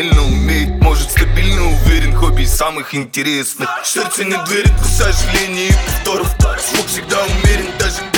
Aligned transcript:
отдельно 0.00 0.22
умеет 0.22 0.82
Может 0.82 1.10
стабильно 1.10 1.66
уверен, 1.68 2.14
хобби 2.14 2.44
самых 2.44 2.94
интересных. 2.94 3.68
Сердце 3.84 4.24
не 4.24 4.36
дверит, 4.46 4.72
к 4.80 4.84
сожалению, 4.84 5.72
повторов. 5.86 6.34
Звук 6.70 6.86
всегда 6.86 7.18
умерен, 7.24 7.66
даже 7.78 8.09